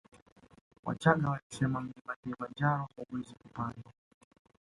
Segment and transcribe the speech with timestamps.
[0.85, 3.91] Wachagga walisema mlima kilimanjaro hauwezi kupandwa